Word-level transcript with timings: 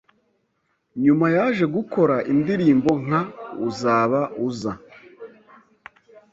Nyuma 1.03 1.25
yaje 1.35 1.65
gukora 1.75 2.15
indirimbo 2.33 2.91
nka 3.05 3.21
Uzaba 3.67 4.21
Uza 4.47 4.73